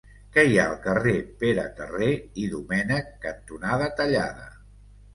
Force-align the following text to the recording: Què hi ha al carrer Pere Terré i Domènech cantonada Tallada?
Què 0.35 0.45
hi 0.51 0.55
ha 0.59 0.63
al 0.69 0.79
carrer 0.85 1.13
Pere 1.43 1.67
Terré 1.81 2.09
i 2.47 2.49
Domènech 2.57 3.15
cantonada 3.29 3.95
Tallada? 4.03 4.53